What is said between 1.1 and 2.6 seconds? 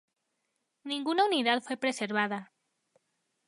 unidad fue preservada.